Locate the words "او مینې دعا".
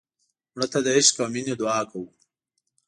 1.21-1.81